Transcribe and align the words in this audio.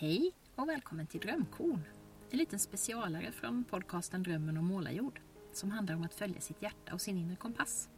Hej 0.00 0.32
och 0.54 0.68
välkommen 0.68 1.06
till 1.06 1.20
Drömkorn. 1.20 1.84
En 2.30 2.38
liten 2.38 2.58
specialare 2.58 3.32
från 3.32 3.64
podcasten 3.64 4.22
Drömmen 4.22 4.56
om 4.56 4.64
målarjord 4.64 5.20
som 5.52 5.70
handlar 5.70 5.94
om 5.94 6.02
att 6.02 6.14
följa 6.14 6.40
sitt 6.40 6.62
hjärta 6.62 6.94
och 6.94 7.00
sin 7.00 7.18
inre 7.18 7.36
kompass. 7.36 7.88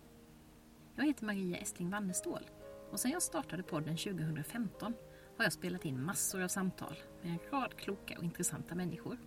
Jag 0.97 1.07
heter 1.07 1.25
Maria 1.25 1.57
Estling 1.57 1.91
Wannestål 1.91 2.51
och 2.91 3.01
sedan 3.01 3.11
jag 3.11 3.23
startade 3.23 3.63
podden 3.63 3.97
2015 3.97 4.95
har 5.37 5.45
jag 5.45 5.53
spelat 5.53 5.85
in 5.85 6.03
massor 6.03 6.43
av 6.43 6.49
samtal 6.49 6.97
med 7.23 7.33
en 7.33 7.39
rad 7.51 7.77
kloka 7.77 8.19
och 8.19 8.25
intressanta 8.25 8.75
människor. 8.75 9.19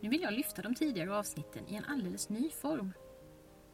Nu 0.00 0.08
vill 0.08 0.22
jag 0.22 0.32
lyfta 0.32 0.62
de 0.62 0.74
tidigare 0.74 1.16
avsnitten 1.16 1.68
i 1.68 1.74
en 1.74 1.84
alldeles 1.84 2.28
ny 2.28 2.50
form. 2.50 2.92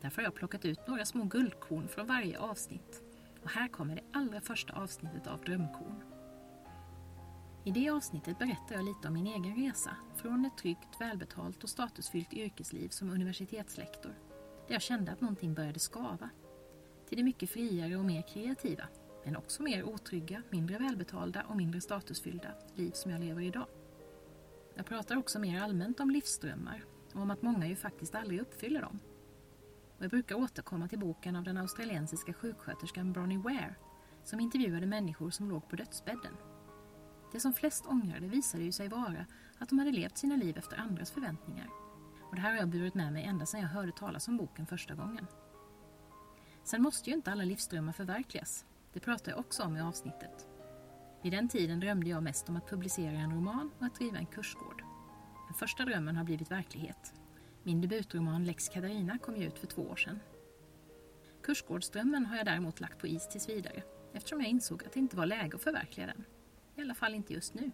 Därför 0.00 0.16
har 0.16 0.24
jag 0.24 0.34
plockat 0.34 0.64
ut 0.64 0.86
några 0.88 1.04
små 1.04 1.24
guldkorn 1.24 1.88
från 1.88 2.06
varje 2.06 2.38
avsnitt 2.38 3.02
och 3.42 3.50
här 3.50 3.68
kommer 3.68 3.94
det 3.94 4.18
allra 4.18 4.40
första 4.40 4.72
avsnittet 4.72 5.26
av 5.26 5.40
Drömkorn. 5.40 6.13
I 7.66 7.70
det 7.70 7.90
avsnittet 7.90 8.38
berättar 8.38 8.74
jag 8.74 8.84
lite 8.84 9.08
om 9.08 9.14
min 9.14 9.26
egen 9.26 9.56
resa 9.56 9.96
från 10.14 10.44
ett 10.44 10.56
tryggt, 10.58 11.00
välbetalt 11.00 11.62
och 11.62 11.68
statusfyllt 11.68 12.32
yrkesliv 12.32 12.88
som 12.88 13.10
universitetslektor, 13.10 14.14
där 14.66 14.74
jag 14.74 14.82
kände 14.82 15.12
att 15.12 15.20
någonting 15.20 15.54
började 15.54 15.78
skava, 15.78 16.30
till 17.08 17.18
det 17.18 17.24
mycket 17.24 17.50
friare 17.50 17.96
och 17.96 18.04
mer 18.04 18.22
kreativa, 18.22 18.84
men 19.24 19.36
också 19.36 19.62
mer 19.62 19.84
otrygga, 19.84 20.42
mindre 20.50 20.78
välbetalda 20.78 21.42
och 21.48 21.56
mindre 21.56 21.80
statusfyllda 21.80 22.48
liv 22.74 22.90
som 22.90 23.10
jag 23.10 23.20
lever 23.20 23.42
idag. 23.42 23.66
Jag 24.74 24.86
pratar 24.86 25.16
också 25.16 25.38
mer 25.38 25.60
allmänt 25.62 26.00
om 26.00 26.10
livsdrömmar 26.10 26.84
och 27.14 27.20
om 27.20 27.30
att 27.30 27.42
många 27.42 27.66
ju 27.66 27.76
faktiskt 27.76 28.14
aldrig 28.14 28.40
uppfyller 28.40 28.80
dem. 28.80 28.98
Och 29.96 30.04
jag 30.04 30.10
brukar 30.10 30.34
återkomma 30.34 30.88
till 30.88 30.98
boken 30.98 31.36
av 31.36 31.44
den 31.44 31.56
australiensiska 31.56 32.32
sjuksköterskan 32.32 33.12
Bronnie 33.12 33.38
Ware 33.38 33.74
som 34.24 34.40
intervjuade 34.40 34.86
människor 34.86 35.30
som 35.30 35.48
låg 35.48 35.68
på 35.68 35.76
dödsbädden 35.76 36.36
det 37.34 37.40
som 37.40 37.52
flest 37.52 37.86
ångrade 37.86 38.26
visade 38.26 38.64
ju 38.64 38.72
sig 38.72 38.88
vara 38.88 39.26
att 39.58 39.68
de 39.68 39.78
hade 39.78 39.90
levt 39.90 40.18
sina 40.18 40.36
liv 40.36 40.58
efter 40.58 40.76
andras 40.76 41.10
förväntningar. 41.10 41.68
Och 42.22 42.34
det 42.34 42.40
här 42.40 42.50
har 42.50 42.58
jag 42.58 42.68
burit 42.68 42.94
med 42.94 43.12
mig 43.12 43.24
ända 43.24 43.46
sedan 43.46 43.60
jag 43.60 43.68
hörde 43.68 43.92
talas 43.92 44.28
om 44.28 44.36
boken 44.36 44.66
första 44.66 44.94
gången. 44.94 45.26
Sen 46.64 46.82
måste 46.82 47.10
ju 47.10 47.16
inte 47.16 47.32
alla 47.32 47.44
livsdrömmar 47.44 47.92
förverkligas. 47.92 48.64
Det 48.92 49.00
pratar 49.00 49.32
jag 49.32 49.38
också 49.40 49.62
om 49.62 49.76
i 49.76 49.80
avsnittet. 49.80 50.46
Vid 51.22 51.32
den 51.32 51.48
tiden 51.48 51.80
drömde 51.80 52.10
jag 52.10 52.22
mest 52.22 52.48
om 52.48 52.56
att 52.56 52.70
publicera 52.70 53.18
en 53.18 53.34
roman 53.34 53.70
och 53.78 53.86
att 53.86 53.94
driva 53.94 54.18
en 54.18 54.26
kursgård. 54.26 54.82
Den 55.46 55.54
första 55.54 55.84
drömmen 55.84 56.16
har 56.16 56.24
blivit 56.24 56.50
verklighet. 56.50 57.12
Min 57.62 57.80
debutroman 57.80 58.44
Lex 58.44 58.68
Katarina 58.68 59.18
kom 59.18 59.36
ju 59.36 59.46
ut 59.46 59.58
för 59.58 59.66
två 59.66 59.82
år 59.82 59.96
sedan. 59.96 60.20
Kursgårdsdrömmen 61.42 62.26
har 62.26 62.36
jag 62.36 62.46
däremot 62.46 62.80
lagt 62.80 62.98
på 62.98 63.06
is 63.06 63.28
tills 63.28 63.48
vidare 63.48 63.82
eftersom 64.12 64.40
jag 64.40 64.50
insåg 64.50 64.84
att 64.84 64.92
det 64.92 65.00
inte 65.00 65.16
var 65.16 65.26
läge 65.26 65.56
att 65.56 65.62
förverkliga 65.62 66.06
den. 66.06 66.24
I 66.76 66.80
alla 66.80 66.94
fall 66.94 67.14
inte 67.14 67.32
just 67.34 67.54
nu. 67.54 67.70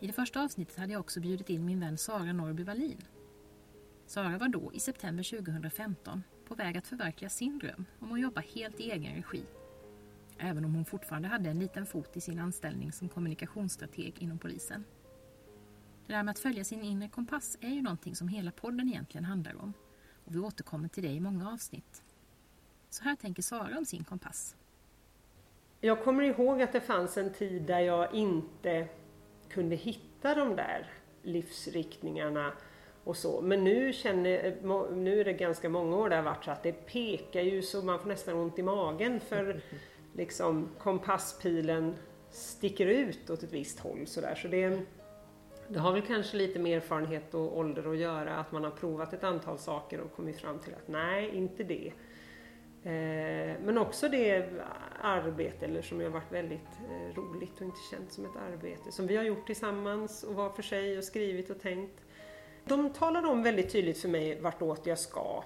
I 0.00 0.06
det 0.06 0.12
första 0.12 0.42
avsnittet 0.42 0.76
hade 0.76 0.92
jag 0.92 1.00
också 1.00 1.20
bjudit 1.20 1.50
in 1.50 1.64
min 1.64 1.80
vän 1.80 1.98
Sara 1.98 2.32
Norby 2.32 2.64
Wallin. 2.64 3.02
Sara 4.06 4.38
var 4.38 4.48
då, 4.48 4.72
i 4.72 4.80
september 4.80 5.38
2015, 5.38 6.22
på 6.48 6.54
väg 6.54 6.78
att 6.78 6.86
förverkliga 6.86 7.30
sin 7.30 7.58
dröm 7.58 7.84
om 7.98 8.12
att 8.12 8.20
jobba 8.20 8.40
helt 8.40 8.80
i 8.80 8.90
egen 8.90 9.14
regi. 9.14 9.44
Även 10.38 10.64
om 10.64 10.74
hon 10.74 10.84
fortfarande 10.84 11.28
hade 11.28 11.50
en 11.50 11.58
liten 11.58 11.86
fot 11.86 12.16
i 12.16 12.20
sin 12.20 12.38
anställning 12.38 12.92
som 12.92 13.08
kommunikationsstrateg 13.08 14.14
inom 14.18 14.38
polisen. 14.38 14.84
Det 16.06 16.12
där 16.12 16.22
med 16.22 16.32
att 16.32 16.38
följa 16.38 16.64
sin 16.64 16.82
inre 16.82 17.08
kompass 17.08 17.58
är 17.60 17.68
ju 17.68 17.82
någonting 17.82 18.14
som 18.14 18.28
hela 18.28 18.50
podden 18.50 18.88
egentligen 18.88 19.24
handlar 19.24 19.62
om. 19.62 19.72
Och 20.24 20.34
vi 20.34 20.38
återkommer 20.38 20.88
till 20.88 21.02
det 21.02 21.12
i 21.12 21.20
många 21.20 21.50
avsnitt. 21.50 22.02
Så 22.90 23.04
här 23.04 23.16
tänker 23.16 23.42
Sara 23.42 23.78
om 23.78 23.84
sin 23.84 24.04
kompass. 24.04 24.56
Jag 25.80 26.04
kommer 26.04 26.24
ihåg 26.24 26.62
att 26.62 26.72
det 26.72 26.80
fanns 26.80 27.16
en 27.16 27.32
tid 27.32 27.62
där 27.62 27.80
jag 27.80 28.14
inte 28.14 28.86
kunde 29.48 29.76
hitta 29.76 30.34
de 30.34 30.56
där 30.56 30.86
livsriktningarna 31.22 32.52
och 33.04 33.16
så. 33.16 33.40
Men 33.40 33.64
nu, 33.64 33.92
känner, 33.92 34.56
nu 34.94 35.20
är 35.20 35.24
det 35.24 35.32
ganska 35.32 35.68
många 35.68 35.96
år 35.96 36.08
det 36.08 36.16
har 36.16 36.22
varit 36.22 36.44
så 36.44 36.50
att 36.50 36.62
det 36.62 36.72
pekar 36.72 37.40
ju 37.40 37.62
så 37.62 37.82
man 37.82 37.98
får 37.98 38.08
nästan 38.08 38.34
ont 38.34 38.58
i 38.58 38.62
magen 38.62 39.20
för 39.20 39.60
liksom 40.14 40.68
kompasspilen 40.78 41.94
sticker 42.30 42.86
ut 42.86 43.30
åt 43.30 43.42
ett 43.42 43.52
visst 43.52 43.80
håll 43.80 44.06
sådär. 44.06 44.34
Så 44.34 44.48
det, 44.48 44.80
det 45.68 45.78
har 45.78 45.92
väl 45.92 46.02
kanske 46.02 46.36
lite 46.36 46.58
med 46.58 46.76
erfarenhet 46.76 47.34
och 47.34 47.58
ålder 47.58 47.92
att 47.92 47.98
göra 47.98 48.36
att 48.36 48.52
man 48.52 48.64
har 48.64 48.70
provat 48.70 49.12
ett 49.12 49.24
antal 49.24 49.58
saker 49.58 50.00
och 50.00 50.12
kommit 50.12 50.40
fram 50.40 50.58
till 50.58 50.74
att 50.74 50.88
nej, 50.88 51.30
inte 51.34 51.64
det. 51.64 51.92
Eh, 52.84 53.56
men 53.64 53.78
också 53.78 54.08
det 54.08 54.44
arbete, 55.00 55.64
eller 55.64 55.82
som 55.82 56.00
har 56.00 56.08
varit 56.08 56.32
väldigt 56.32 56.68
eh, 56.90 57.16
roligt 57.16 57.56
och 57.56 57.62
inte 57.62 57.78
känt 57.90 58.12
som 58.12 58.24
ett 58.24 58.36
arbete, 58.52 58.92
som 58.92 59.06
vi 59.06 59.16
har 59.16 59.24
gjort 59.24 59.46
tillsammans 59.46 60.22
och 60.22 60.34
var 60.34 60.50
för 60.50 60.62
sig 60.62 60.98
och 60.98 61.04
skrivit 61.04 61.50
och 61.50 61.60
tänkt. 61.60 62.00
De 62.64 62.90
talade 62.92 63.28
om 63.28 63.42
väldigt 63.42 63.72
tydligt 63.72 63.98
för 63.98 64.08
mig 64.08 64.40
vartåt 64.40 64.86
jag 64.86 64.98
ska. 64.98 65.44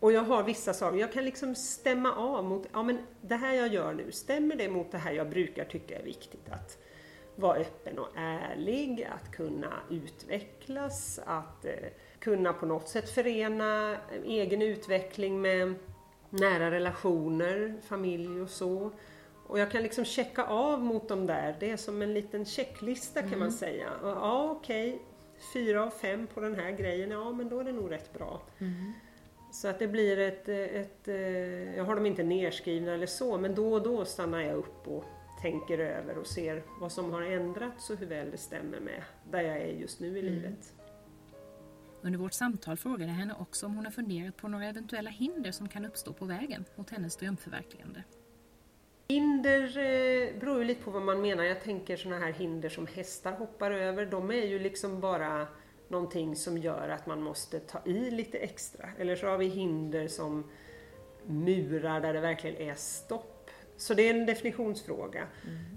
Och 0.00 0.12
jag 0.12 0.22
har 0.22 0.42
vissa 0.42 0.74
saker, 0.74 0.98
jag 0.98 1.12
kan 1.12 1.24
liksom 1.24 1.54
stämma 1.54 2.12
av 2.12 2.44
mot, 2.44 2.66
ja 2.72 2.82
men 2.82 2.98
det 3.20 3.34
här 3.34 3.54
jag 3.54 3.68
gör 3.68 3.92
nu, 3.92 4.12
stämmer 4.12 4.56
det 4.56 4.68
mot 4.68 4.92
det 4.92 4.98
här 4.98 5.12
jag 5.12 5.30
brukar 5.30 5.64
tycka 5.64 5.98
är 5.98 6.04
viktigt? 6.04 6.48
Att 6.50 6.78
vara 7.36 7.58
öppen 7.58 7.98
och 7.98 8.08
ärlig, 8.16 9.08
att 9.14 9.32
kunna 9.32 9.72
utvecklas, 9.90 11.20
att 11.26 11.64
eh, 11.64 11.72
kunna 12.18 12.52
på 12.52 12.66
något 12.66 12.88
sätt 12.88 13.10
förena 13.10 13.96
egen 14.24 14.62
utveckling 14.62 15.40
med 15.40 15.74
nära 16.30 16.70
relationer, 16.70 17.74
familj 17.82 18.40
och 18.40 18.50
så. 18.50 18.90
Och 19.46 19.58
jag 19.58 19.70
kan 19.70 19.82
liksom 19.82 20.04
checka 20.04 20.44
av 20.44 20.82
mot 20.82 21.08
dem 21.08 21.26
där. 21.26 21.56
Det 21.60 21.70
är 21.70 21.76
som 21.76 22.02
en 22.02 22.14
liten 22.14 22.44
checklista 22.44 23.20
kan 23.20 23.28
mm. 23.28 23.40
man 23.40 23.52
säga. 23.52 23.90
Och, 24.02 24.08
ja, 24.08 24.50
okej. 24.50 24.88
Okay. 24.88 25.04
Fyra 25.52 25.82
av 25.82 25.90
fem 25.90 26.26
på 26.34 26.40
den 26.40 26.54
här 26.54 26.70
grejen, 26.70 27.10
ja 27.10 27.32
men 27.32 27.48
då 27.48 27.60
är 27.60 27.64
det 27.64 27.72
nog 27.72 27.90
rätt 27.90 28.12
bra. 28.12 28.42
Mm. 28.58 28.92
Så 29.52 29.68
att 29.68 29.78
det 29.78 29.88
blir 29.88 30.18
ett, 30.18 30.48
ett, 30.48 31.08
eh, 31.08 31.76
jag 31.76 31.84
har 31.84 31.94
dem 31.94 32.06
inte 32.06 32.22
nerskrivna 32.22 32.94
eller 32.94 33.06
så, 33.06 33.38
men 33.38 33.54
då 33.54 33.72
och 33.72 33.82
då 33.82 34.04
stannar 34.04 34.40
jag 34.40 34.56
upp 34.56 34.88
och 34.88 35.04
tänker 35.42 35.78
över 35.78 36.18
och 36.18 36.26
ser 36.26 36.62
vad 36.80 36.92
som 36.92 37.12
har 37.12 37.22
ändrats 37.22 37.90
och 37.90 37.96
hur 37.96 38.06
väl 38.06 38.30
det 38.30 38.38
stämmer 38.38 38.80
med 38.80 39.02
där 39.30 39.42
jag 39.42 39.56
är 39.56 39.66
just 39.66 40.00
nu 40.00 40.06
i 40.06 40.20
mm. 40.20 40.34
livet. 40.34 40.72
Under 42.08 42.18
vårt 42.18 42.32
samtal 42.32 42.76
frågade 42.76 43.04
jag 43.04 43.18
henne 43.18 43.34
också 43.40 43.66
om 43.66 43.74
hon 43.74 43.84
har 43.84 43.92
funderat 43.92 44.36
på 44.36 44.48
några 44.48 44.66
eventuella 44.66 45.10
hinder 45.10 45.52
som 45.52 45.68
kan 45.68 45.84
uppstå 45.84 46.12
på 46.12 46.24
vägen 46.24 46.64
mot 46.74 46.90
hennes 46.90 47.16
drömförverkligande. 47.16 48.02
Hinder 49.08 49.62
eh, 49.62 50.40
beror 50.40 50.58
ju 50.58 50.64
lite 50.64 50.82
på 50.82 50.90
vad 50.90 51.02
man 51.02 51.20
menar. 51.20 51.44
Jag 51.44 51.62
tänker 51.62 51.96
sådana 51.96 52.26
här 52.26 52.32
hinder 52.32 52.68
som 52.68 52.86
hästar 52.86 53.32
hoppar 53.32 53.70
över. 53.70 54.06
De 54.06 54.30
är 54.30 54.46
ju 54.46 54.58
liksom 54.58 55.00
bara 55.00 55.46
någonting 55.88 56.36
som 56.36 56.58
gör 56.58 56.88
att 56.88 57.06
man 57.06 57.22
måste 57.22 57.60
ta 57.60 57.82
i 57.84 58.10
lite 58.10 58.38
extra. 58.38 58.88
Eller 58.98 59.16
så 59.16 59.26
har 59.26 59.38
vi 59.38 59.46
hinder 59.46 60.08
som 60.08 60.50
murar 61.26 62.00
där 62.00 62.12
det 62.12 62.20
verkligen 62.20 62.56
är 62.70 62.74
stopp. 62.74 63.50
Så 63.76 63.94
det 63.94 64.02
är 64.02 64.14
en 64.14 64.26
definitionsfråga. 64.26 65.26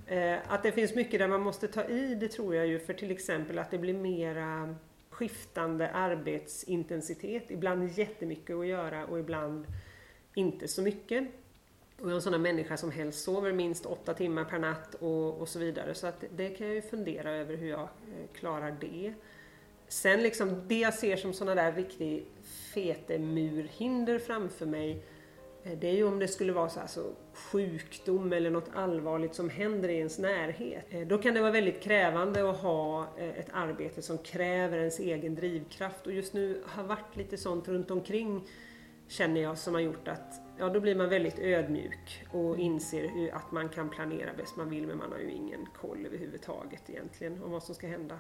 Mm. 0.08 0.34
Eh, 0.36 0.40
att 0.48 0.64
det 0.64 0.72
finns 0.72 0.96
mycket 0.96 1.20
där 1.20 1.28
man 1.28 1.42
måste 1.42 1.68
ta 1.68 1.84
i, 1.84 2.16
det 2.16 2.28
tror 2.28 2.56
jag 2.56 2.68
ju 2.68 2.80
för 2.80 2.94
till 2.94 3.12
exempel 3.12 3.60
att 3.60 3.72
det 3.72 3.78
blir 3.78 3.94
mera 3.94 4.76
skiftande 5.12 5.90
arbetsintensitet. 5.90 7.52
Ibland 7.52 7.92
jättemycket 7.92 8.56
att 8.56 8.68
göra 8.68 9.06
och 9.06 9.20
ibland 9.20 9.66
inte 10.34 10.68
så 10.68 10.82
mycket. 10.82 11.28
Och 12.00 12.06
jag 12.06 12.12
är 12.12 12.16
en 12.16 12.22
sån 12.22 12.42
människa 12.42 12.78
som 12.78 12.92
helst 12.92 13.24
sover 13.24 13.54
minst 13.54 13.86
åtta 13.86 14.14
timmar 14.14 14.44
per 14.44 14.60
natt 14.60 14.96
och, 14.96 15.42
och 15.42 15.50
så 15.50 15.60
vidare. 15.60 15.94
Så 15.94 16.08
att 16.08 16.24
det 16.36 16.50
kan 16.50 16.68
jag 16.68 16.76
ju 16.76 16.82
fundera 16.82 17.32
över 17.32 17.56
hur 17.56 17.70
jag 17.70 17.80
eh, 17.80 18.34
klarar 18.34 18.78
det. 18.80 19.14
Sen 19.88 20.24
liksom 20.24 20.68
det 20.68 20.80
jag 20.80 20.94
ser 20.94 21.18
som 21.18 21.34
sådana 21.34 21.62
där 21.62 21.72
riktigt 21.72 22.28
fetemurhinder 22.74 24.20
framför 24.20 24.66
mig 24.66 25.04
det 25.64 25.88
är 25.88 25.94
ju 25.94 26.04
om 26.04 26.20
det 26.20 26.28
skulle 26.28 26.54
vara 26.54 26.70
så 26.70 26.80
alltså, 26.80 27.16
sjukdom 27.34 28.34
eller 28.34 28.50
något 28.50 28.70
allvarligt 28.74 29.36
som 29.36 29.50
händer 29.50 29.90
i 29.90 29.98
ens 29.98 30.20
närhet. 30.20 30.86
Eh, 30.90 31.08
då 31.08 31.18
kan 31.18 31.34
det 31.34 31.42
vara 31.42 31.52
väldigt 31.52 31.82
krävande 31.82 32.50
att 32.50 32.58
ha 32.58 33.08
eh, 33.18 33.40
ett 33.40 33.50
arbete 33.54 34.02
som 34.02 34.18
kräver 34.18 34.78
ens 34.78 35.00
egen 35.00 35.36
drivkraft 35.36 36.08
och 36.08 36.14
just 36.14 36.34
nu 36.34 36.62
har 36.66 36.84
varit 36.84 37.16
lite 37.16 37.38
sånt 37.38 37.68
runt 37.68 37.92
omkring 37.92 38.48
känner 39.08 39.42
jag 39.42 39.58
som 39.58 39.74
har 39.74 39.82
gjort 39.82 40.08
att 40.08 40.42
ja, 40.58 40.70
då 40.70 40.80
blir 40.80 40.96
man 40.96 41.10
väldigt 41.10 41.40
ödmjuk 41.40 42.26
och 42.32 42.50
mm. 42.50 42.60
inser 42.60 43.32
att 43.34 43.52
man 43.52 43.70
kan 43.70 43.90
planera 43.90 44.30
bäst 44.38 44.56
man 44.56 44.70
vill 44.70 44.88
men 44.88 44.98
man 44.98 45.12
har 45.12 45.20
ju 45.20 45.32
ingen 45.32 45.66
koll 45.82 46.06
överhuvudtaget 46.06 46.90
egentligen 46.90 47.44
om 47.44 47.52
vad 47.52 47.64
som 47.64 47.76
ska 47.76 47.88
hända. 47.88 48.20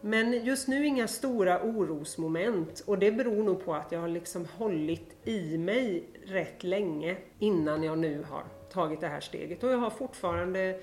Men 0.00 0.44
just 0.44 0.68
nu 0.68 0.86
inga 0.86 1.08
stora 1.08 1.62
orosmoment 1.62 2.80
och 2.86 2.98
det 2.98 3.12
beror 3.12 3.42
nog 3.42 3.64
på 3.64 3.74
att 3.74 3.92
jag 3.92 4.00
har 4.00 4.08
liksom 4.08 4.46
hållit 4.56 5.16
i 5.24 5.58
mig 5.58 6.04
rätt 6.26 6.64
länge 6.64 7.16
innan 7.38 7.82
jag 7.82 7.98
nu 7.98 8.24
har 8.28 8.44
tagit 8.72 9.00
det 9.00 9.08
här 9.08 9.20
steget. 9.20 9.64
Och 9.64 9.70
jag 9.70 9.78
har 9.78 9.90
fortfarande 9.90 10.80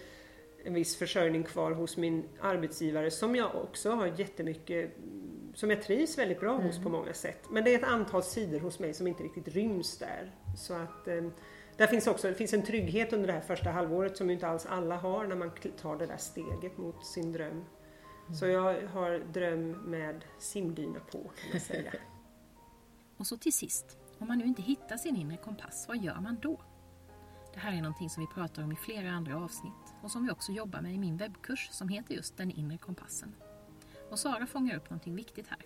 en 0.66 0.74
viss 0.74 0.96
försörjning 0.96 1.44
kvar 1.44 1.72
hos 1.72 1.98
min 1.98 2.24
arbetsgivare 2.42 3.12
som 3.12 3.36
jag 3.36 3.56
också 3.56 3.92
har 3.92 4.08
jättemycket 4.08 4.92
som 5.54 5.70
jag 5.70 5.84
trivs 5.84 6.18
väldigt 6.18 6.40
bra 6.40 6.54
hos 6.54 6.72
mm. 6.76 6.84
på 6.84 6.90
många 6.90 7.14
sätt. 7.14 7.40
Men 7.50 7.64
det 7.64 7.74
är 7.74 7.80
ett 7.80 7.86
antal 7.86 8.24
sidor 8.24 8.60
hos 8.60 8.80
mig 8.80 8.94
som 8.94 9.08
inte 9.08 9.24
riktigt 9.24 9.48
ryms 9.48 9.98
där. 9.98 10.32
Så 10.58 10.74
att 10.74 11.08
eh, 11.08 11.24
Där 11.78 11.88
finns 11.88 12.08
också 12.08 12.28
det 12.28 12.34
finns 12.34 12.54
en 12.54 12.64
trygghet 12.64 13.14
under 13.14 13.28
det 13.28 13.34
här 13.34 13.42
första 13.42 13.70
halvåret 13.70 14.18
som 14.18 14.30
inte 14.30 14.48
alls 14.48 14.66
alla 14.66 14.96
har 14.96 15.28
när 15.28 15.36
man 15.36 15.52
tar 15.82 15.98
det 15.98 16.06
där 16.06 16.18
steget 16.18 16.78
mot 16.78 17.06
sin 17.06 17.32
dröm. 17.32 17.66
Så 18.34 18.46
jag 18.46 18.88
har 18.88 19.34
dröm 19.34 19.72
med 19.72 20.26
simdyna 20.40 21.00
på 21.00 21.18
kan 21.18 21.50
man 21.52 21.60
säga. 21.60 21.94
och 23.18 23.28
så 23.28 23.38
till 23.38 23.54
sist, 23.54 23.98
om 24.20 24.28
man 24.28 24.38
nu 24.38 24.46
inte 24.46 24.62
hittar 24.62 24.98
sin 24.98 25.16
inre 25.16 25.38
kompass, 25.38 25.86
vad 25.88 25.98
gör 25.98 26.20
man 26.22 26.38
då? 26.42 26.62
Det 27.54 27.60
här 27.60 27.78
är 27.78 27.82
någonting 27.82 28.10
som 28.10 28.22
vi 28.24 28.28
pratar 28.28 28.64
om 28.64 28.72
i 28.72 28.76
flera 28.76 29.12
andra 29.12 29.38
avsnitt 29.38 29.94
och 30.02 30.12
som 30.12 30.26
vi 30.26 30.32
också 30.32 30.52
jobbar 30.52 30.82
med 30.82 30.94
i 30.94 30.98
min 30.98 31.18
webbkurs 31.18 31.70
som 31.72 31.90
heter 31.90 32.14
just 32.14 32.38
Den 32.38 32.52
inre 32.52 32.78
kompassen. 32.78 33.36
Och 34.10 34.20
Sara 34.20 34.48
fångar 34.48 34.76
upp 34.76 34.90
någonting 34.90 35.16
viktigt 35.16 35.48
här. 35.48 35.66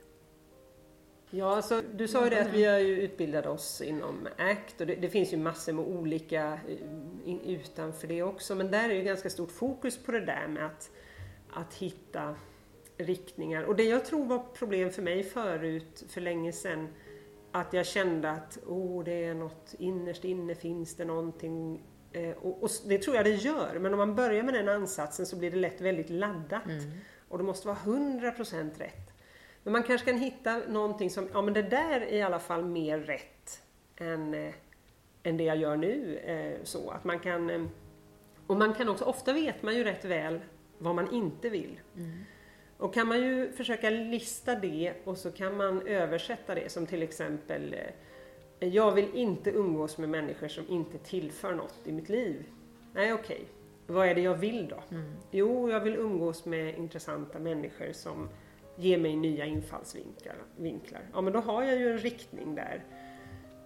Ja, 1.31 1.55
alltså, 1.55 1.81
du 1.93 2.07
sa 2.07 2.23
ju 2.23 2.29
det 2.29 2.41
att 2.41 2.53
vi 2.53 2.65
har 2.65 2.77
ju 2.77 3.01
utbildat 3.01 3.45
oss 3.45 3.81
inom 3.81 4.27
ACT 4.37 4.81
och 4.81 4.87
det, 4.87 4.95
det 4.95 5.09
finns 5.09 5.33
ju 5.33 5.37
massor 5.37 5.73
med 5.73 5.85
olika 5.85 6.59
eh, 7.25 7.35
utanför 7.45 8.07
det 8.07 8.23
också 8.23 8.55
men 8.55 8.71
där 8.71 8.89
är 8.89 8.93
ju 8.93 9.03
ganska 9.03 9.29
stort 9.29 9.51
fokus 9.51 9.97
på 9.97 10.11
det 10.11 10.25
där 10.25 10.47
med 10.47 10.65
att, 10.65 10.91
att 11.53 11.73
hitta 11.73 12.35
riktningar. 12.97 13.63
Och 13.63 13.75
det 13.75 13.83
jag 13.83 14.05
tror 14.05 14.25
var 14.25 14.39
problem 14.53 14.91
för 14.91 15.01
mig 15.01 15.23
förut, 15.23 16.05
för 16.09 16.21
länge 16.21 16.51
sedan, 16.53 16.87
att 17.51 17.73
jag 17.73 17.85
kände 17.85 18.31
att 18.31 18.57
oh, 18.67 19.03
det 19.03 19.23
är 19.25 19.33
något 19.33 19.75
innerst 19.79 20.25
inne 20.25 20.55
finns 20.55 20.95
det 20.95 21.05
någonting 21.05 21.83
eh, 22.11 22.37
och, 22.37 22.63
och, 22.63 22.69
det 22.85 22.97
tror 22.97 23.15
jag 23.15 23.25
det 23.25 23.33
gör, 23.33 23.79
men 23.79 23.93
om 23.93 23.97
man 23.97 24.15
börjar 24.15 24.43
med 24.43 24.53
den 24.53 24.69
ansatsen 24.69 25.25
så 25.25 25.35
blir 25.35 25.51
det 25.51 25.57
lätt 25.57 25.81
väldigt 25.81 26.09
laddat. 26.09 26.65
Mm. 26.65 26.91
Och 27.29 27.37
det 27.37 27.43
måste 27.43 27.67
vara 27.67 27.77
100% 27.77 28.77
rätt. 28.77 29.13
Men 29.63 29.73
man 29.73 29.83
kanske 29.83 30.11
kan 30.11 30.19
hitta 30.19 30.57
någonting 30.67 31.09
som, 31.09 31.29
ja 31.33 31.41
men 31.41 31.53
det 31.53 31.61
där 31.61 32.01
är 32.01 32.17
i 32.17 32.21
alla 32.21 32.39
fall 32.39 32.65
mer 32.65 32.99
rätt 32.99 33.61
än, 33.95 34.33
eh, 34.33 34.53
än 35.23 35.37
det 35.37 35.43
jag 35.43 35.57
gör 35.57 35.77
nu. 35.77 36.17
Eh, 36.17 36.63
så 36.63 36.89
att 36.89 37.03
man 37.03 37.19
kan, 37.19 37.49
eh, 37.49 37.65
och 38.47 38.57
man 38.57 38.73
kan 38.73 38.89
också, 38.89 39.05
ofta 39.05 39.33
vet 39.33 39.63
man 39.63 39.75
ju 39.75 39.83
rätt 39.83 40.05
väl 40.05 40.39
vad 40.79 40.95
man 40.95 41.13
inte 41.13 41.49
vill. 41.49 41.79
Mm. 41.97 42.11
Och 42.77 42.93
kan 42.93 43.07
man 43.07 43.19
ju 43.19 43.51
försöka 43.51 43.89
lista 43.89 44.55
det 44.55 44.93
och 45.03 45.17
så 45.17 45.31
kan 45.31 45.57
man 45.57 45.87
översätta 45.87 46.55
det 46.55 46.71
som 46.71 46.85
till 46.85 47.03
exempel 47.03 47.75
eh, 48.59 48.69
Jag 48.69 48.91
vill 48.91 49.15
inte 49.15 49.51
umgås 49.51 49.97
med 49.97 50.09
människor 50.09 50.47
som 50.47 50.69
inte 50.69 50.97
tillför 50.97 51.53
något 51.53 51.79
i 51.85 51.91
mitt 51.91 52.09
liv. 52.09 52.45
Nej 52.93 53.13
okej, 53.13 53.35
okay. 53.35 53.45
vad 53.87 54.07
är 54.07 54.15
det 54.15 54.21
jag 54.21 54.35
vill 54.35 54.67
då? 54.67 54.83
Mm. 54.95 55.11
Jo, 55.31 55.69
jag 55.69 55.79
vill 55.79 55.95
umgås 55.95 56.45
med 56.45 56.77
intressanta 56.77 57.39
människor 57.39 57.93
som 57.93 58.29
ger 58.75 58.97
mig 58.97 59.15
nya 59.15 59.45
infallsvinklar. 59.45 60.35
Ja 61.13 61.21
men 61.21 61.33
då 61.33 61.39
har 61.39 61.63
jag 61.63 61.79
ju 61.79 61.91
en 61.91 61.99
riktning 61.99 62.55
där. 62.55 62.83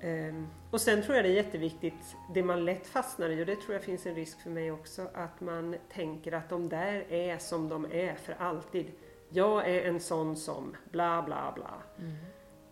Um, 0.03 0.47
och 0.71 0.81
sen 0.81 1.03
tror 1.03 1.15
jag 1.15 1.25
det 1.25 1.29
är 1.29 1.35
jätteviktigt, 1.35 2.15
det 2.33 2.43
man 2.43 2.65
lätt 2.65 2.87
fastnar 2.87 3.29
i, 3.29 3.41
och 3.41 3.45
det 3.45 3.55
tror 3.55 3.73
jag 3.73 3.83
finns 3.83 4.05
en 4.05 4.15
risk 4.15 4.41
för 4.41 4.49
mig 4.49 4.71
också, 4.71 5.07
att 5.13 5.41
man 5.41 5.75
tänker 5.93 6.31
att 6.31 6.49
de 6.49 6.69
där 6.69 7.05
är 7.09 7.37
som 7.37 7.69
de 7.69 7.85
är 7.91 8.15
för 8.15 8.35
alltid. 8.39 8.91
Jag 9.29 9.69
är 9.69 9.81
en 9.81 9.99
sån 9.99 10.35
som 10.35 10.75
bla 10.91 11.21
bla 11.21 11.51
bla. 11.55 11.81
Mm. 11.99 12.15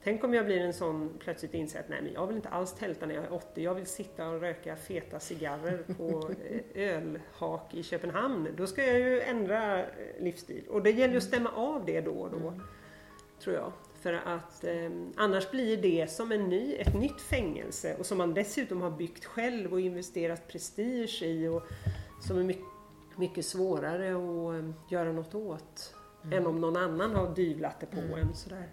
Tänk 0.04 0.24
om 0.24 0.34
jag 0.34 0.46
blir 0.46 0.60
en 0.60 0.74
sån 0.74 1.18
plötsligt 1.20 1.54
inser 1.54 1.80
att 1.80 1.90
nej 1.90 2.02
men 2.02 2.14
jag 2.14 2.28
vill 2.28 2.36
inte 2.36 2.50
alls 2.50 2.74
tälta 2.74 3.06
när 3.06 3.16
jag 3.16 3.24
är 3.24 3.34
80, 3.34 3.64
jag 3.64 3.76
vill 3.76 3.86
sitta 3.86 4.30
och 4.30 4.42
röka 4.42 4.76
feta 4.76 5.20
cigarrer 5.20 5.84
på 5.98 6.32
eh, 6.74 6.96
ölhak 6.96 7.74
i 7.74 7.84
Köpenhamn. 7.84 8.48
Då 8.58 8.68
ska 8.68 8.84
jag 8.84 9.00
ju 9.00 9.22
ändra 9.22 9.80
eh, 9.80 9.86
livsstil. 10.20 10.64
Och 10.70 10.84
det 10.84 10.92
gäller 10.92 11.14
ju 11.14 11.18
att 11.18 11.24
stämma 11.24 11.50
av 11.50 11.86
det 11.86 12.02
då 12.02 12.12
och 12.12 12.32
då. 12.32 12.48
Mm. 12.48 12.62
Tror 13.44 13.56
jag. 13.56 13.72
För 14.02 14.14
att 14.14 14.64
eh, 14.64 14.92
annars 15.16 15.52
blir 15.52 15.78
det 15.78 16.12
som 16.12 16.32
en 16.32 16.50
ny, 16.50 16.76
ett 16.76 16.94
nytt 16.94 17.22
fängelse 17.22 17.96
och 18.00 18.06
som 18.06 18.18
man 18.18 18.34
dessutom 18.34 18.82
har 18.82 18.92
byggt 18.92 19.26
själv 19.26 19.74
och 19.74 19.82
investerat 19.82 20.48
prestige 20.48 21.24
i 21.24 21.48
och 21.48 21.64
som 22.22 22.38
är 22.38 22.44
mycket, 22.44 22.66
mycket 23.16 23.46
svårare 23.46 24.10
att 24.12 24.64
eh, 24.64 24.70
göra 24.90 25.12
något 25.12 25.36
åt 25.36 25.94
mm. 26.24 26.38
än 26.38 26.48
om 26.48 26.62
någon 26.62 26.78
annan 26.78 27.16
har 27.16 27.36
dyvlat 27.36 27.80
det 27.80 27.86
på 27.86 28.00
mm. 28.00 28.20
en 28.20 28.36
sådär. 28.36 28.70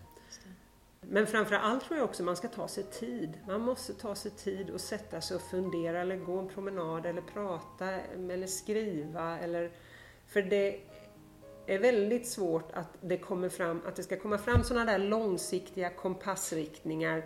Men 1.00 1.26
framför 1.26 1.54
allt 1.54 1.84
tror 1.84 1.98
jag 1.98 2.08
också 2.08 2.22
man 2.22 2.36
ska 2.36 2.48
ta 2.48 2.68
sig 2.68 2.84
tid. 2.84 3.32
Man 3.46 3.60
måste 3.60 3.94
ta 3.94 4.14
sig 4.14 4.30
tid 4.30 4.70
och 4.70 4.80
sätta 4.80 5.20
sig 5.20 5.34
och 5.34 5.42
fundera 5.42 6.00
eller 6.00 6.16
gå 6.16 6.38
en 6.38 6.48
promenad 6.48 7.06
eller 7.06 7.22
prata 7.22 7.90
eller 7.90 8.46
skriva 8.46 9.38
eller 9.38 9.70
för 10.26 10.42
det 10.42 10.80
är 11.74 11.78
väldigt 11.78 12.26
svårt 12.26 12.72
att 12.72 12.88
det, 13.00 13.16
kommer 13.16 13.48
fram, 13.48 13.80
att 13.86 13.96
det 13.96 14.02
ska 14.02 14.16
komma 14.16 14.38
fram 14.38 14.64
sådana 14.64 14.92
där 14.92 14.98
långsiktiga 14.98 15.90
kompassriktningar 15.90 17.24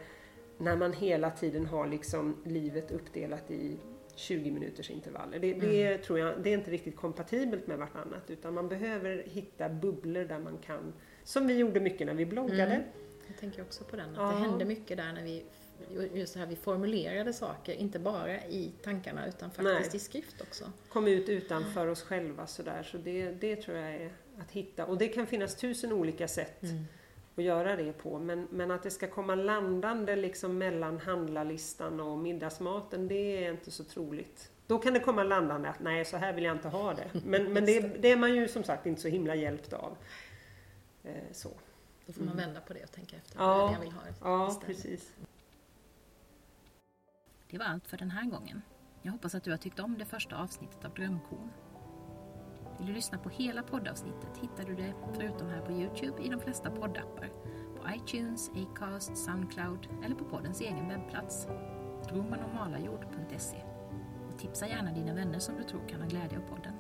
när 0.59 0.77
man 0.77 0.93
hela 0.93 1.31
tiden 1.31 1.67
har 1.67 1.87
liksom 1.87 2.37
livet 2.45 2.91
uppdelat 2.91 3.51
i 3.51 3.77
20 4.15 4.51
minuters 4.51 4.91
intervaller. 4.91 5.39
Det, 5.39 5.55
det 5.55 5.87
mm. 5.87 6.03
tror 6.03 6.19
jag 6.19 6.35
det 6.43 6.51
är 6.51 6.55
inte 6.55 6.71
riktigt 6.71 6.97
kompatibelt 6.97 7.67
med 7.67 7.79
vartannat 7.79 8.31
utan 8.31 8.55
man 8.55 8.69
behöver 8.69 9.23
hitta 9.27 9.69
bubblor 9.69 10.25
där 10.25 10.39
man 10.39 10.59
kan, 10.59 10.93
som 11.25 11.47
vi 11.47 11.57
gjorde 11.57 11.81
mycket 11.81 12.07
när 12.07 12.15
vi 12.15 12.27
bloggade. 12.27 12.75
Mm. 12.75 12.83
Jag 13.27 13.37
tänker 13.37 13.63
också 13.63 13.85
på 13.85 13.97
den, 13.97 14.11
att 14.11 14.17
ja. 14.17 14.27
det 14.27 14.49
hände 14.49 14.65
mycket 14.65 14.97
där 14.97 15.13
när 15.13 15.23
vi 15.23 15.45
just 16.15 16.35
det 16.35 16.41
här 16.41 16.47
vi 16.47 16.57
formulerade 16.57 17.33
saker, 17.33 17.73
inte 17.73 17.99
bara 17.99 18.45
i 18.45 18.73
tankarna 18.83 19.27
utan 19.27 19.51
faktiskt 19.51 19.93
Nej. 19.93 19.97
i 19.97 19.99
skrift 19.99 20.41
också. 20.41 20.65
Kom 20.89 21.09
ut 21.09 21.29
utanför 21.29 21.87
oss 21.87 22.03
själva 22.03 22.47
sådär, 22.47 22.83
så 22.83 22.99
det, 22.99 23.31
det 23.31 23.57
tror 23.57 23.77
jag 23.77 23.95
är 23.95 24.13
att 24.39 24.51
hitta. 24.51 24.87
Och 24.87 24.99
det 24.99 25.09
kan 25.09 25.27
finnas 25.27 25.57
tusen 25.57 25.93
olika 25.93 26.29
sätt 26.29 26.63
mm. 26.63 26.85
att 27.37 27.45
göra 27.45 27.77
det 27.77 27.93
på. 27.93 28.19
Men, 28.19 28.49
men 28.51 28.71
att 28.71 28.83
det 28.83 28.91
ska 28.91 29.07
komma 29.07 29.35
landande 29.35 30.17
liksom 30.17 30.59
mellan 30.59 30.99
handlarlistan 30.99 32.01
och 32.01 32.19
middagsmaten, 32.19 33.09
det 33.09 33.45
är 33.45 33.51
inte 33.51 33.71
så 33.71 33.85
troligt. 33.85 34.51
Då 34.67 34.79
kan 34.79 34.95
det 34.95 35.01
komma 35.01 35.23
landande 35.23 35.69
att 35.69 35.81
nej, 35.81 36.05
så 36.05 36.17
här 36.17 36.33
vill 36.33 36.45
jag 36.45 36.57
inte 36.57 36.69
ha 36.69 36.95
det. 36.95 37.21
Men, 37.25 37.53
men 37.53 37.65
det, 37.65 37.81
det 37.81 38.13
är 38.13 38.17
man 38.17 38.35
ju 38.35 38.49
som 38.49 38.65
sagt 38.65 38.87
inte 38.87 39.01
så 39.01 39.09
himla 39.09 39.35
hjälpt 39.35 39.73
av. 39.73 39.97
Eh, 41.05 41.13
så. 41.33 41.51
Då 42.07 42.13
får 42.13 42.21
man 42.21 42.33
mm. 42.33 42.47
vända 42.47 42.61
på 42.61 42.73
det 42.73 42.83
och 42.83 42.93
tänka 42.93 43.17
efter 43.17 43.39
ja, 43.39 43.59
vad 43.59 43.75
jag 43.75 43.81
vill 43.81 43.93
ha 43.93 44.03
Ja, 44.21 44.49
istället. 44.49 44.67
precis. 44.67 45.13
Det 47.53 47.59
var 47.59 47.67
allt 47.67 47.89
för 47.89 47.97
den 47.97 48.11
här 48.11 48.31
gången. 48.31 48.63
Jag 49.03 49.13
hoppas 49.13 49.35
att 49.35 49.45
du 49.45 49.51
har 49.51 49.59
tyckt 49.59 49.81
om 49.81 49.99
det 49.99 50.05
första 50.05 50.37
avsnittet 50.37 50.85
av 50.85 50.95
Drömkorn. 50.95 51.51
Vill 52.79 52.87
du 52.87 52.93
lyssna 52.93 53.19
på 53.19 53.29
hela 53.29 53.63
poddavsnittet 53.63 54.39
hittar 54.41 54.65
du 54.65 54.75
det, 54.75 54.95
förutom 55.15 55.49
här 55.49 55.61
på 55.61 55.73
Youtube, 55.73 56.23
i 56.23 56.29
de 56.29 56.41
flesta 56.41 56.71
poddappar. 56.71 57.31
På 57.77 57.95
iTunes, 57.95 58.51
Acast, 58.51 59.17
Soundcloud 59.17 59.89
eller 60.05 60.15
på 60.15 60.25
poddens 60.25 60.61
egen 60.61 60.89
webbplats, 60.89 61.47
romanormalajord.se. 62.09 63.63
Och 64.29 64.39
tipsa 64.39 64.69
gärna 64.69 64.93
dina 64.93 65.15
vänner 65.15 65.39
som 65.39 65.57
du 65.57 65.63
tror 65.63 65.89
kan 65.89 66.01
ha 66.01 66.09
glädje 66.09 66.39
av 66.39 66.57
podden. 66.57 66.75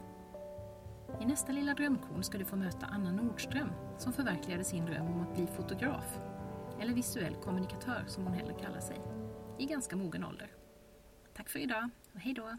I 1.20 1.24
nästa 1.24 1.52
lilla 1.52 1.74
drömkorn 1.74 2.22
ska 2.22 2.38
du 2.38 2.44
få 2.44 2.56
möta 2.56 2.86
Anna 2.86 3.12
Nordström 3.12 3.70
som 3.98 4.12
förverkligade 4.12 4.64
sin 4.64 4.86
dröm 4.86 5.06
om 5.06 5.20
att 5.20 5.34
bli 5.34 5.46
fotograf, 5.46 6.18
eller 6.80 6.94
visuell 6.94 7.34
kommunikatör 7.34 8.04
som 8.06 8.24
hon 8.24 8.34
hellre 8.34 8.54
kallar 8.54 8.80
sig, 8.80 9.00
i 9.58 9.66
ganska 9.66 9.96
mogen 9.96 10.24
ålder. 10.24 10.61
Tack 11.42 11.50
för 11.50 11.58
idag 11.58 11.90
och 12.12 12.20
hej 12.20 12.34
då! 12.34 12.56